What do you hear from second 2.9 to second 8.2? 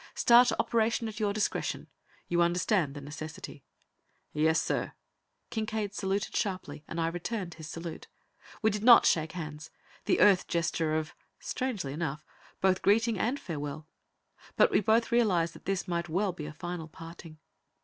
the necessity." "Yes, sir!" Kincaide saluted sharply, and I returned his salute.